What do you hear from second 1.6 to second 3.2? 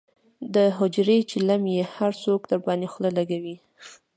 یې هر څوک درباندې خله